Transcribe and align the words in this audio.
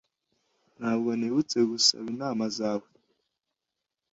Ntabwo 0.77 1.09
nibutse 1.19 1.57
gusaba 1.71 2.05
inama 2.13 2.45
zawe. 2.57 2.87